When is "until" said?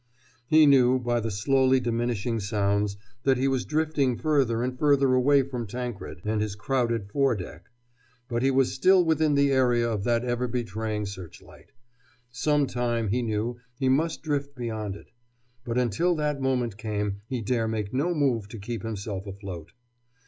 15.77-16.15